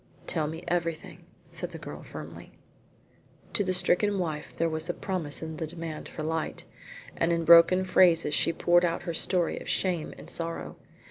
[0.25, 2.53] "Tell me everything," said the girl firmly.
[3.53, 6.65] To the stricken wife there was a promise in the demand for light,
[7.15, 10.75] and in broken phrases she poured out her story of shame and sorrow.